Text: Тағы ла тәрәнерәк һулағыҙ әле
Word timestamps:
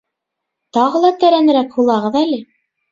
Тағы 0.79 1.03
ла 1.05 1.13
тәрәнерәк 1.25 1.79
һулағыҙ 1.81 2.21
әле 2.27 2.43